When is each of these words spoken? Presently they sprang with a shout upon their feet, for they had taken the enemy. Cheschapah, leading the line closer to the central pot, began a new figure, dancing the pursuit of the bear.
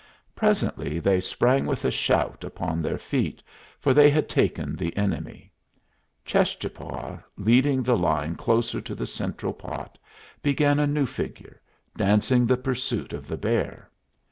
Presently 0.35 0.97
they 0.97 1.19
sprang 1.19 1.67
with 1.67 1.85
a 1.85 1.91
shout 1.91 2.43
upon 2.43 2.81
their 2.81 2.97
feet, 2.97 3.43
for 3.79 3.93
they 3.93 4.09
had 4.09 4.27
taken 4.27 4.75
the 4.75 4.97
enemy. 4.97 5.51
Cheschapah, 6.25 7.23
leading 7.37 7.83
the 7.83 7.95
line 7.95 8.35
closer 8.35 8.81
to 8.81 8.95
the 8.95 9.05
central 9.05 9.53
pot, 9.53 9.99
began 10.41 10.79
a 10.79 10.87
new 10.87 11.05
figure, 11.05 11.61
dancing 11.95 12.47
the 12.47 12.57
pursuit 12.57 13.13
of 13.13 13.27
the 13.27 13.37
bear. 13.37 13.91